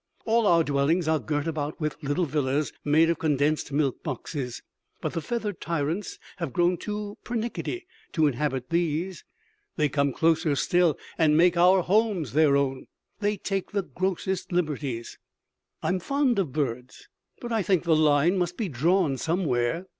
[0.25, 4.63] All our dwellings are girt about with little villas made of condensed milk boxes,
[4.99, 9.23] but the feathered tyrants have grown too pernickety to inhabit these.
[9.75, 12.87] They come closer still, and make our homes their own.
[13.19, 15.19] They take the grossest liberties.
[15.83, 17.07] I am fond of birds,
[17.39, 19.85] but I think the line must be drawn somewhere.